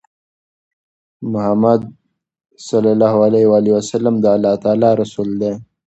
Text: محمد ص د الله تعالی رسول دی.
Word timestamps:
محمد 1.31 1.81
ص 2.65 2.69
د 4.23 4.25
الله 4.35 4.53
تعالی 4.63 4.89
رسول 5.01 5.29
دی. 5.41 5.51